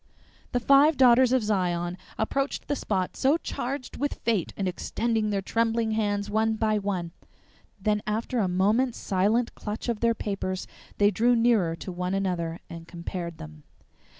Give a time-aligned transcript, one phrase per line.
[0.51, 5.43] The five Daughters of Zion approached the spot so charged with fate, and extended their
[5.43, 7.11] trembling hands one by one.
[7.79, 10.65] Then after a moment's silent clutch of their papers
[10.97, 13.61] they drew nearer to one another and compared them.